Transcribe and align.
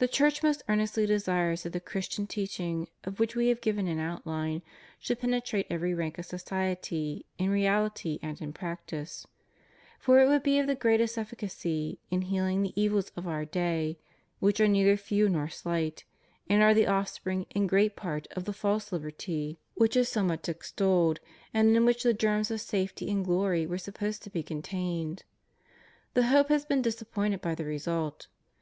The 0.00 0.06
Church 0.06 0.42
most 0.42 0.62
earnestly 0.68 1.06
desires 1.06 1.62
that 1.62 1.72
the 1.72 1.80
Christian 1.80 2.26
teaching, 2.26 2.88
of 3.04 3.18
which 3.18 3.34
We 3.34 3.48
have 3.48 3.62
given 3.62 3.88
an 3.88 3.98
outline, 3.98 4.60
should 4.98 5.20
penetrate 5.20 5.66
every 5.70 5.94
rank 5.94 6.18
of 6.18 6.26
society 6.26 7.24
in 7.38 7.48
reality 7.48 8.18
and 8.20 8.38
in 8.42 8.52
practice; 8.52 9.26
for 9.98 10.20
it 10.20 10.28
would 10.28 10.42
be 10.42 10.58
of 10.58 10.66
the 10.66 10.74
greatest 10.74 11.16
efficacy 11.16 11.98
in 12.10 12.20
healing 12.20 12.60
the 12.60 12.78
evils 12.78 13.10
of 13.16 13.26
our 13.26 13.46
day, 13.46 13.98
which 14.40 14.60
are 14.60 14.68
neither 14.68 14.98
few 14.98 15.30
nor 15.30 15.48
slight, 15.48 16.04
and 16.46 16.62
are 16.62 16.74
the 16.74 16.86
offspring 16.86 17.46
in 17.54 17.66
great 17.66 17.96
part 17.96 18.26
of 18.32 18.44
the 18.44 18.52
false 18.52 18.92
liberty 18.92 19.58
which 19.72 19.96
is 19.96 20.10
so 20.10 20.22
much 20.22 20.44
HUMAN 20.44 20.58
LIBERTY. 20.58 20.84
157 20.84 21.16
extolled, 21.16 21.20
and 21.54 21.74
in 21.74 21.86
which 21.86 22.02
the 22.02 22.12
germs 22.12 22.50
of 22.50 22.60
safety 22.60 23.10
and 23.10 23.24
glory 23.24 23.66
were 23.66 23.78
supposed 23.78 24.22
to 24.22 24.28
be 24.28 24.42
contained. 24.42 25.24
The 26.12 26.24
hope 26.26 26.50
has 26.50 26.66
been 26.66 26.82
disappointed 26.82 27.40
by 27.40 27.54
the 27.54 27.64
result. 27.64 28.26